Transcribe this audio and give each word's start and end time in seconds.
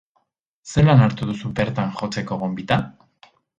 Zelan 0.73 1.03
hartu 1.07 1.27
duzu 1.33 1.53
bertan 1.61 1.93
jotzeko 2.01 2.41
gonbita? 2.47 2.83